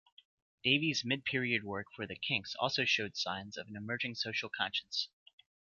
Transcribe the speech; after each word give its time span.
Davies' 0.63 1.03
mid-period 1.05 1.63
work 1.63 1.85
for 1.95 2.07
the 2.07 2.15
Kinks 2.15 2.55
also 2.55 2.85
showed 2.85 3.15
signs 3.15 3.55
of 3.55 3.67
an 3.67 3.75
emerging 3.75 4.15
social 4.15 4.49
conscience. 4.49 5.09